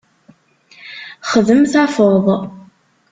Xdem 1.31 1.61
tafeḍ. 1.71 2.25